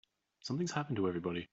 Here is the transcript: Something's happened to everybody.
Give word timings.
Something's 0.41 0.71
happened 0.71 0.97
to 0.97 1.07
everybody. 1.07 1.47